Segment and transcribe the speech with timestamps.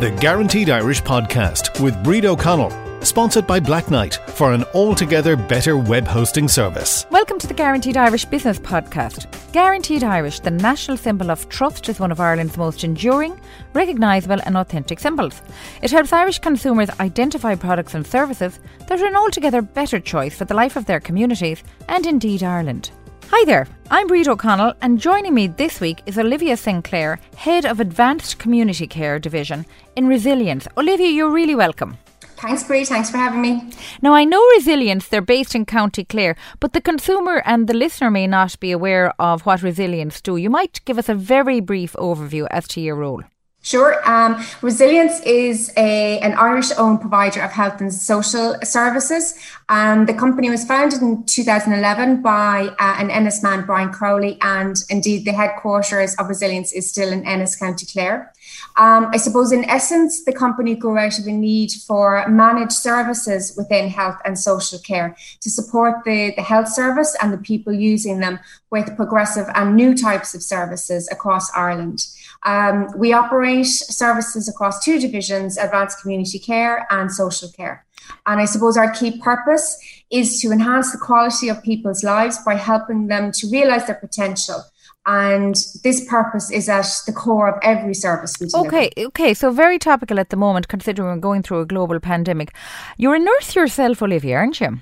[0.00, 2.70] the Guaranteed Irish podcast with Bríd O'Connell,
[3.02, 7.06] sponsored by Black Knight for an altogether better web hosting service.
[7.10, 9.26] Welcome to the Guaranteed Irish Business Podcast.
[9.52, 13.40] Guaranteed Irish, the national symbol of trust, is one of Ireland's most enduring,
[13.72, 15.40] recognisable, and authentic symbols.
[15.80, 20.44] It helps Irish consumers identify products and services that are an altogether better choice for
[20.44, 22.90] the life of their communities and indeed Ireland.
[23.30, 27.78] Hi there, I'm Bríd O'Connell, and joining me this week is Olivia Sinclair, Head of
[27.78, 30.66] Advanced Community Care Division in Resilience.
[30.76, 31.96] Olivia, you're really welcome.
[32.20, 32.84] Thanks, Brie.
[32.84, 33.70] Thanks for having me.
[34.02, 38.10] Now, I know Resilience, they're based in County Clare, but the consumer and the listener
[38.10, 40.36] may not be aware of what Resilience do.
[40.36, 43.22] You might give us a very brief overview as to your role.
[43.66, 43.98] Sure.
[44.08, 49.34] Um, Resilience is a, an Irish owned provider of health and social services.
[49.68, 54.76] Um, the company was founded in 2011 by uh, an Ennis man, Brian Crowley, and
[54.88, 58.32] indeed the headquarters of Resilience is still in Ennis, County Clare.
[58.76, 63.54] Um, I suppose, in essence, the company grew out of a need for managed services
[63.56, 68.20] within health and social care to support the, the health service and the people using
[68.20, 68.38] them
[68.70, 72.06] with progressive and new types of services across Ireland.
[72.44, 77.86] Um, we operate services across two divisions advanced community care and social care.
[78.26, 79.78] And I suppose our key purpose
[80.10, 84.62] is to enhance the quality of people's lives by helping them to realize their potential.
[85.06, 85.54] And
[85.84, 88.68] this purpose is at the core of every service we deliver.
[88.68, 92.52] Okay, okay, so very topical at the moment, considering we're going through a global pandemic.
[92.96, 94.80] You're a nurse yourself, Olivia, aren't you?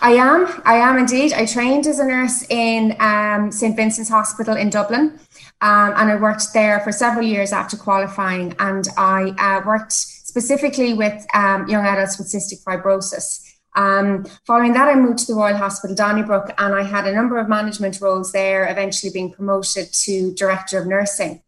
[0.00, 0.62] I am.
[0.64, 1.32] I am indeed.
[1.32, 5.18] I trained as a nurse in um, St Vincent's Hospital in Dublin.
[5.60, 8.56] Um, and I worked there for several years after qualifying.
[8.58, 13.41] And I uh, worked specifically with um, young adults with cystic fibrosis.
[13.74, 17.38] Um, following that, I moved to the Royal Hospital Donnybrook and I had a number
[17.38, 21.42] of management roles there, eventually being promoted to Director of Nursing.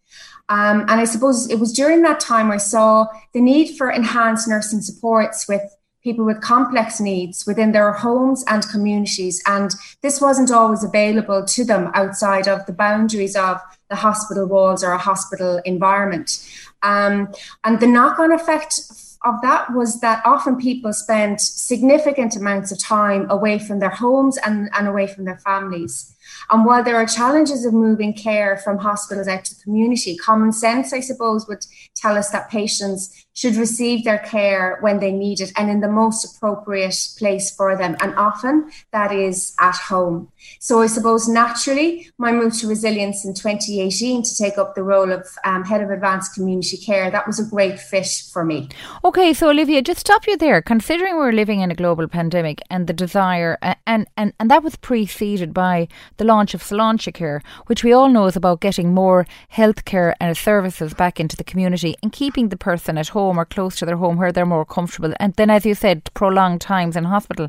[0.48, 4.47] Um, and I suppose it was during that time I saw the need for enhanced
[4.47, 5.62] nursing supports with
[6.02, 9.42] people with complex needs within their homes and communities.
[9.46, 9.70] And
[10.02, 13.58] this wasn't always available to them outside of the boundaries of
[13.89, 16.46] the hospital walls or a hospital environment.
[16.83, 17.33] Um,
[17.64, 18.80] and the knock on effect
[19.24, 24.39] of that was that often people spent significant amounts of time away from their homes
[24.39, 26.14] and, and away from their families.
[26.50, 30.92] And while there are challenges of moving care from hospitals out to community, common sense,
[30.92, 35.52] I suppose, would tell us that patients should receive their care when they need it
[35.56, 37.96] and in the most appropriate place for them.
[38.00, 40.30] And often that is at home.
[40.60, 45.10] So I suppose naturally, my move to resilience in 2018 to take up the role
[45.10, 48.68] of um, head of advanced community care, that was a great fit for me.
[49.04, 50.62] Okay, so Olivia, just stop you there.
[50.62, 54.77] Considering we're living in a global pandemic and the desire, and, and, and that was
[54.77, 55.88] preceded by
[56.18, 59.27] the launch of Sláinte which we all know is about getting more
[59.58, 63.77] healthcare and services back into the community and keeping the person at home or close
[63.77, 65.12] to their home where they're more comfortable.
[65.20, 67.48] And then, as you said, prolonged times in hospital.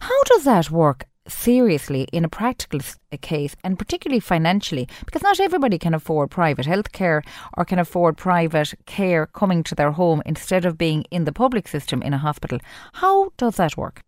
[0.00, 1.00] How does that work?
[1.28, 2.80] seriously in a practical
[3.12, 7.22] uh, case and particularly financially because not everybody can afford private health care
[7.56, 11.68] or can afford private care coming to their home instead of being in the public
[11.68, 12.58] system in a hospital.
[12.94, 14.02] How does that work?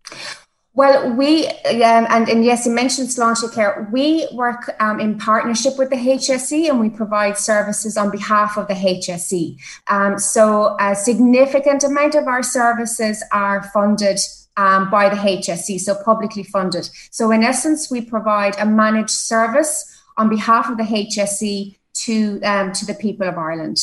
[0.75, 3.89] Well, we, um, and, and yes, you mentioned Sláinte Care.
[3.93, 8.69] We work um, in partnership with the HSE and we provide services on behalf of
[8.69, 9.59] the HSE.
[9.89, 14.19] Um, so a significant amount of our services are funded
[14.57, 16.89] um, by the HSE, so publicly funded.
[17.11, 22.73] So in essence, we provide a managed service on behalf of the HSE to, um,
[22.73, 23.79] to the people of Ireland.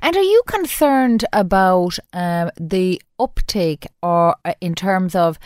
[0.00, 5.38] And are you concerned about um, the uptake or uh, in terms of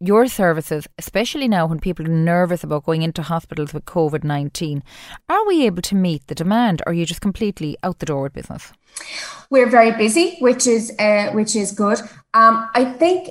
[0.00, 4.82] your services, especially now when people are nervous about going into hospitals with COVID 19,
[5.28, 8.22] are we able to meet the demand or are you just completely out the door
[8.22, 8.72] with business?
[9.50, 11.98] We're very busy, which is uh, which is good.
[12.32, 13.30] Um, I think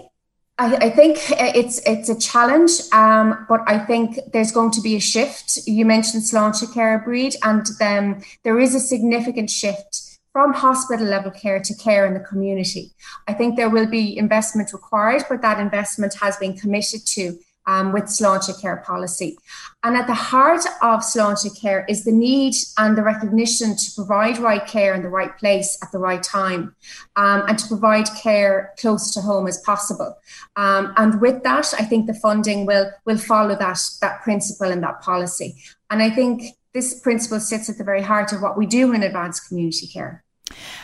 [0.59, 4.95] I, I, think it's it's a challenge, um, but I think there's going to be
[4.95, 5.59] a shift.
[5.65, 10.02] You mentioned Sláinte Care Bríd, and then there is a significant shift
[10.33, 12.91] from hospital level care to care in the community.
[13.27, 17.93] I think there will be investment required, but that investment has been committed to um,
[17.93, 19.37] with Sláinte Care policy.
[19.83, 24.37] And at the heart of Sláinte Care is the need and the recognition to provide
[24.37, 26.75] right care in the right place at the right time
[27.15, 30.17] um, and to provide care close to home as possible.
[30.55, 34.83] Um, and with that, I think the funding will, will follow that, that principle and
[34.83, 35.55] that policy.
[35.89, 36.43] And I think
[36.73, 40.22] this principle sits at the very heart of what we do in advanced community care.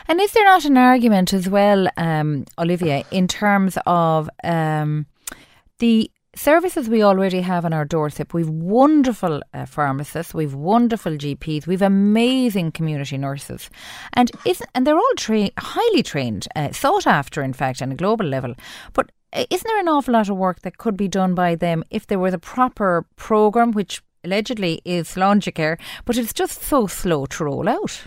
[0.07, 5.06] And is there not an argument as well, um, Olivia, in terms of um,
[5.80, 8.33] the services we already have on our doorstep.
[8.33, 13.69] We've wonderful uh, pharmacists, we've wonderful GPs, we've amazing community nurses,
[14.13, 17.95] and isn't and they're all tra- highly trained, uh, sought after, in fact, on a
[17.95, 18.56] global level.
[18.94, 21.83] But uh, isn't there an awful lot of work that could be done by them
[21.89, 27.25] if there was a proper program, which allegedly is Care, but it's just so slow
[27.25, 28.04] to roll out?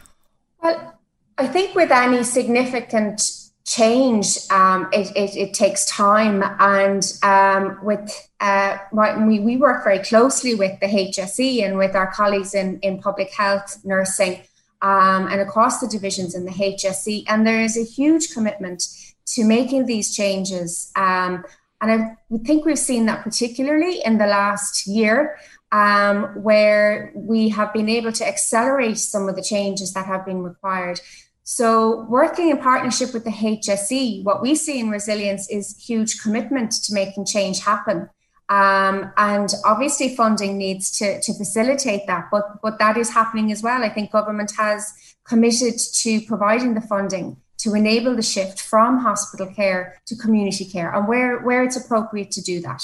[0.62, 0.98] Well,
[1.38, 3.22] I think with any significant
[3.64, 6.42] change, um, it, it, it, takes time.
[6.58, 12.10] And um, with uh, we, we work very closely with the HSE and with our
[12.12, 14.42] colleagues in, in public health, nursing,
[14.82, 17.24] um, and across the divisions in the HSE.
[17.28, 18.84] And there is a huge commitment
[19.26, 20.90] to making these changes.
[20.96, 21.44] Um,
[21.80, 25.36] and I think we've seen that particularly in the last year.
[25.72, 30.42] Um, where we have been able to accelerate some of the changes that have been
[30.42, 31.00] required.
[31.44, 36.72] So, working in partnership with the HSE, what we see in resilience is huge commitment
[36.84, 38.08] to making change happen.
[38.48, 43.62] Um, and obviously, funding needs to, to facilitate that, but, but that is happening as
[43.62, 43.82] well.
[43.82, 44.92] I think government has
[45.24, 50.92] committed to providing the funding to enable the shift from hospital care to community care
[50.92, 52.82] and where, where it's appropriate to do that.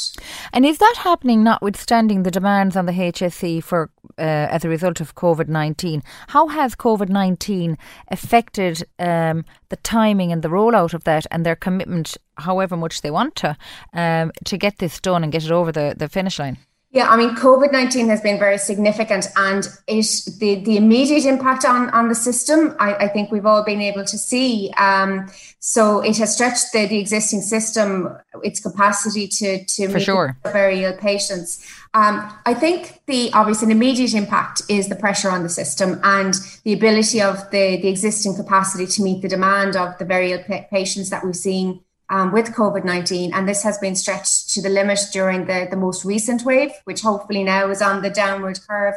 [0.53, 5.01] And is that happening notwithstanding the demands on the HSE for uh, as a result
[5.01, 6.03] of COVID 19?
[6.29, 7.77] How has COVID 19
[8.09, 13.11] affected um, the timing and the rollout of that and their commitment, however much they
[13.11, 13.57] want to,
[13.93, 16.59] um, to get this done and get it over the, the finish line?
[16.91, 20.07] Yeah, I mean, COVID nineteen has been very significant, and it
[20.39, 22.75] the the immediate impact on on the system.
[22.81, 24.73] I, I think we've all been able to see.
[24.79, 25.31] Um,
[25.61, 30.39] so it has stretched the, the existing system, its capacity to to For sure.
[30.45, 31.63] very ill patients.
[31.93, 36.35] Um, I think the obviously an immediate impact is the pressure on the system and
[36.65, 40.43] the ability of the the existing capacity to meet the demand of the very ill
[40.71, 43.33] patients that we've seen um, with COVID 19.
[43.33, 47.03] And this has been stretched to the limit during the, the most recent wave, which
[47.03, 48.95] hopefully now is on the downward curve.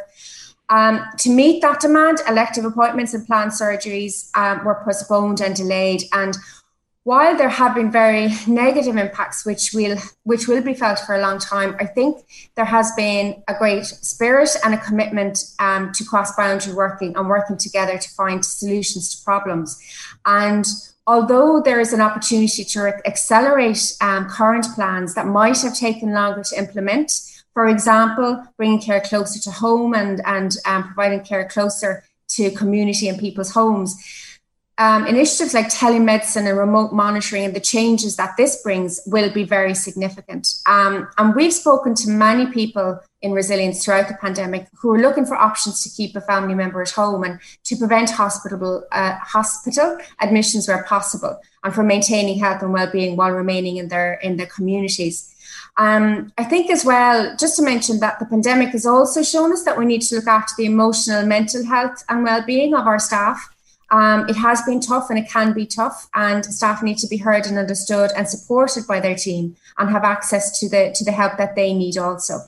[0.70, 6.04] Um, to meet that demand, elective appointments and planned surgeries um, were postponed and delayed.
[6.14, 6.38] And
[7.04, 11.22] while there have been very negative impacts, which will which will be felt for a
[11.22, 12.24] long time, I think
[12.56, 17.28] there has been a great spirit and a commitment um, to cross boundary working and
[17.28, 19.78] working together to find solutions to problems.
[20.26, 20.66] And
[21.08, 26.44] although there is an opportunity to accelerate um, current plans that might have taken longer
[26.44, 27.12] to implement,
[27.54, 33.10] for example, bringing care closer to home and, and um, providing care closer to community
[33.10, 33.96] and people's homes,
[34.82, 39.44] um, initiatives like telemedicine and remote monitoring and the changes that this brings will be
[39.44, 40.56] very significant.
[40.66, 45.28] Um, and we've spoken to many people in resilience throughout the pandemic who are looking
[45.28, 50.00] for options to keep a family member at home and to prevent hospital uh, hospital
[50.20, 54.48] admissions where possible and for maintaining health and well-being while remaining in their in their
[54.48, 55.28] communities.
[55.78, 59.64] Um, I think as well, just to mention that the pandemic has also shown us
[59.64, 63.38] that we need to look after the emotional, mental health and well-being of our staff
[63.92, 67.18] um, it has been tough and it can be tough, and staff need to be
[67.18, 71.12] heard and understood and supported by their team and have access to the to the
[71.12, 72.40] help that they need also.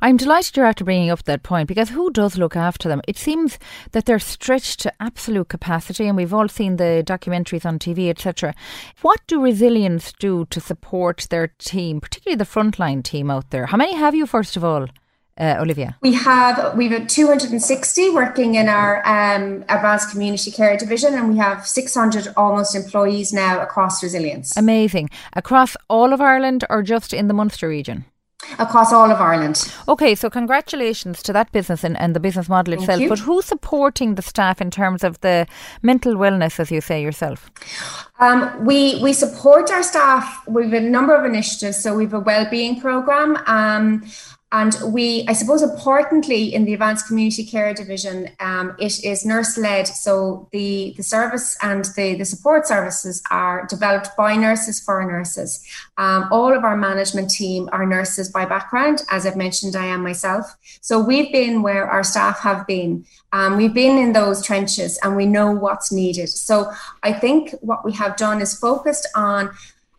[0.00, 3.02] I'm delighted you're after bringing up that point because who does look after them?
[3.08, 3.58] It seems
[3.90, 8.54] that they're stretched to absolute capacity, and we've all seen the documentaries on TV, etc.
[9.00, 13.66] What do Resilience do to support their team, particularly the frontline team out there?
[13.66, 14.86] How many have you, first of all?
[15.38, 15.96] Uh, Olivia?
[16.02, 21.38] We have we have 260 working in our um, advanced community care division, and we
[21.38, 24.56] have 600 almost employees now across Resilience.
[24.56, 28.04] Amazing across all of Ireland, or just in the Munster region?
[28.58, 29.72] Across all of Ireland.
[29.86, 33.00] Okay, so congratulations to that business and, and the business model itself.
[33.08, 35.46] But who's supporting the staff in terms of the
[35.80, 37.50] mental wellness, as you say yourself?
[38.18, 40.42] Um, we we support our staff.
[40.48, 41.78] We've a number of initiatives.
[41.78, 43.38] So we've a wellbeing program.
[43.46, 44.04] Um,
[44.52, 49.56] and we, I suppose, importantly, in the advanced community care division, um, it is nurse
[49.56, 49.88] led.
[49.88, 55.66] So the, the service and the, the support services are developed by nurses for nurses.
[55.96, 59.04] Um, all of our management team are nurses by background.
[59.10, 60.54] As I've mentioned, I am myself.
[60.82, 63.06] So we've been where our staff have been.
[63.32, 66.28] Um, we've been in those trenches and we know what's needed.
[66.28, 66.70] So
[67.02, 69.50] I think what we have done is focused on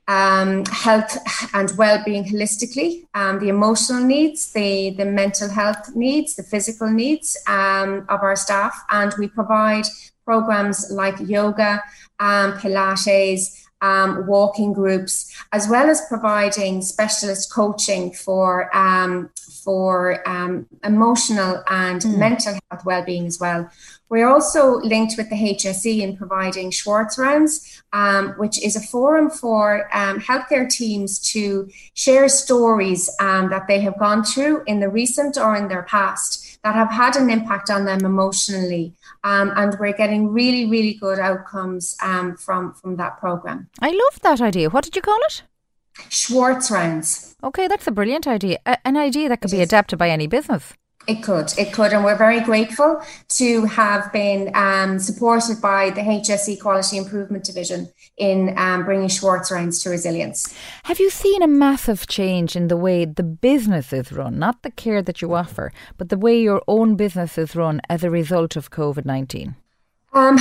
[0.08, 1.18] um, health
[1.54, 7.38] and well-being holistically, um, the emotional needs, the the mental health needs, the physical needs
[7.48, 9.86] um, of our staff, and we provide
[10.26, 11.82] programs like yoga,
[12.20, 19.30] um, Pilates, um, walking groups, as well as providing specialist coaching for um,
[19.64, 22.18] for um, emotional and mm.
[22.18, 23.70] mental health well-being as well.
[24.10, 29.30] We're also linked with the HSE in providing Schwartz rounds, um, which is a forum
[29.30, 34.90] for um, healthcare teams to share stories um, that they have gone through in the
[34.90, 38.94] recent or in their past that have had an impact on them emotionally.
[39.24, 43.70] Um, and we're getting really, really good outcomes um, from, from that program.
[43.82, 44.70] I love that idea.
[44.70, 45.44] What did you call it?
[46.10, 47.36] Schwartz rounds.
[47.44, 48.60] Okay, that's a brilliant idea.
[48.66, 49.68] A- an idea that could it be is.
[49.70, 50.74] adapted by any business.
[51.06, 56.00] It could, it could, and we're very grateful to have been um, supported by the
[56.00, 60.56] HSE Quality Improvement Division in um, bringing Schwartz rounds to resilience.
[60.86, 64.72] Have you seen a massive change in the way the business is run, not the
[64.72, 68.56] care that you offer, but the way your own business is run as a result
[68.56, 69.56] of COVID 19?
[70.14, 70.38] Um,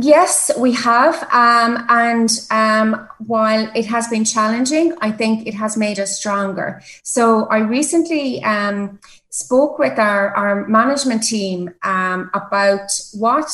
[0.00, 1.22] yes, we have.
[1.32, 6.80] Um, and um, while it has been challenging, I think it has made us stronger.
[7.02, 13.50] So I recently um, spoke with our, our management team um, about what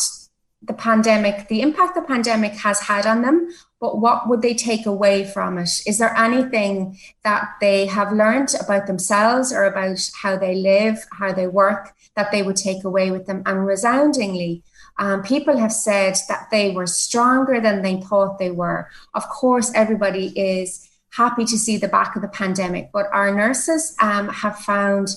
[0.61, 3.49] the pandemic, the impact the pandemic has had on them,
[3.83, 5.83] but what would they take away from it?
[5.89, 11.33] Is there anything that they have learned about themselves or about how they live, how
[11.33, 13.43] they work, that they would take away with them?
[13.45, 14.63] And resoundingly,
[15.01, 18.89] um, people have said that they were stronger than they thought they were.
[19.15, 23.97] Of course, everybody is happy to see the back of the pandemic, but our nurses
[24.01, 25.09] um, have found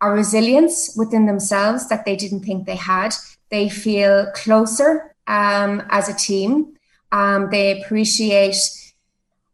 [0.00, 3.14] a resilience within themselves that they didn't think they had.
[3.50, 6.74] They feel closer um, as a team.
[7.12, 8.56] Um, they appreciate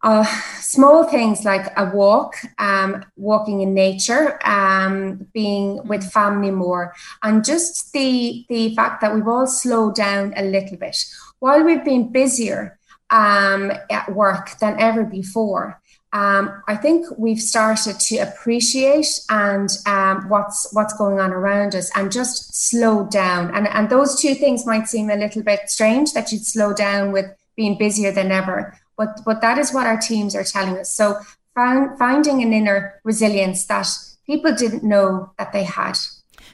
[0.05, 0.25] uh,
[0.61, 6.11] small things like a walk, um, walking in nature, um, being with mm-hmm.
[6.11, 11.05] family more, and just the the fact that we've all slowed down a little bit.
[11.39, 15.81] While we've been busier um, at work than ever before,
[16.13, 21.91] um, I think we've started to appreciate and um, what's what's going on around us
[21.97, 23.55] and just slow down.
[23.55, 27.11] And and those two things might seem a little bit strange that you'd slow down
[27.11, 28.79] with being busier than ever.
[28.97, 30.91] But but that is what our teams are telling us.
[30.91, 31.19] So
[31.55, 33.89] find, finding an inner resilience that
[34.27, 35.97] people didn't know that they had.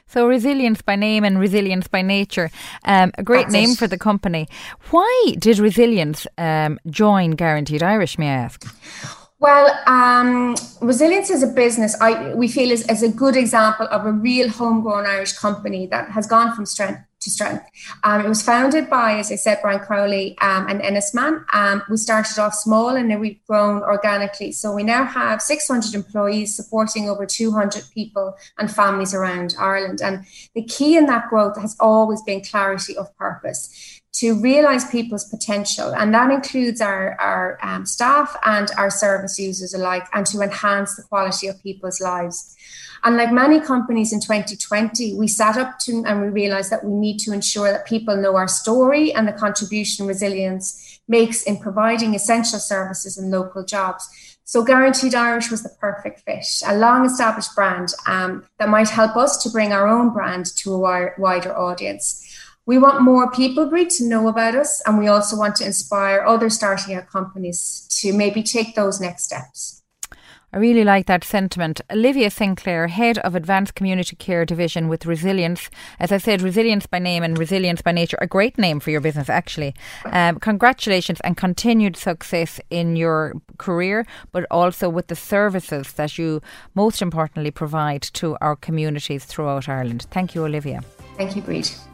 [0.07, 2.51] So resilience by name and resilience by nature.
[2.83, 3.77] Um, a great That's name it.
[3.77, 4.47] for the company.
[4.89, 8.17] Why did resilience um, join Guaranteed Irish?
[8.17, 8.65] May I ask?
[9.39, 14.05] Well, um, resilience as a business, I, we feel is, is a good example of
[14.05, 17.65] a real homegrown Irish company that has gone from strength to strength.
[18.03, 21.45] Um, it was founded by, as I said, Brian Crowley um, and Ennisman.
[21.53, 24.51] Um, we started off small and then we've grown organically.
[24.51, 30.01] So we now have 600 employees supporting over 200 people and families around Ireland.
[30.01, 30.25] And
[30.55, 35.93] the key in that growth has always been clarity of purpose to realize people's potential.
[35.95, 40.95] And that includes our, our um, staff and our service users alike, and to enhance
[40.95, 42.55] the quality of people's lives.
[43.03, 46.93] And like many companies in 2020, we sat up to and we realized that we
[46.93, 52.13] need to ensure that people know our story and the contribution resilience makes in providing
[52.13, 54.07] essential services and local jobs.
[54.43, 59.15] So Guaranteed Irish was the perfect fit, a long established brand um, that might help
[59.15, 62.30] us to bring our own brand to a wider audience.
[62.65, 66.21] We want more people, Brie, to know about us, and we also want to inspire
[66.21, 69.81] other starting out companies to maybe take those next steps.
[70.53, 71.79] I really like that sentiment.
[71.89, 75.69] Olivia Sinclair, Head of Advanced Community Care Division with Resilience.
[75.97, 78.17] As I said, Resilience by name and Resilience by nature.
[78.19, 79.73] A great name for your business, actually.
[80.03, 86.41] Um, congratulations and continued success in your career, but also with the services that you
[86.75, 90.05] most importantly provide to our communities throughout Ireland.
[90.11, 90.81] Thank you, Olivia.
[91.15, 91.90] Thank you, Bríd.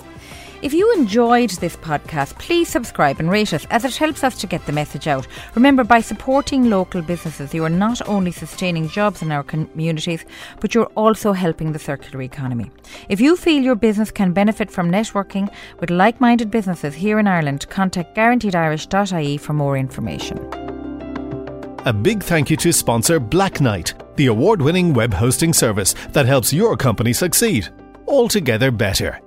[0.63, 4.47] If you enjoyed this podcast, please subscribe and rate us as it helps us to
[4.47, 5.27] get the message out.
[5.53, 10.25] Remember, by supporting local businesses, you are not only sustaining jobs in our communities,
[10.59, 12.71] but you're also helping the circular economy.
[13.07, 17.27] If you feel your business can benefit from networking with like minded businesses here in
[17.27, 20.39] Ireland, contact guaranteedirish.ie for more information.
[21.85, 26.25] A big thank you to sponsor Black Knight, the award winning web hosting service that
[26.25, 27.69] helps your company succeed.
[28.07, 29.19] Altogether better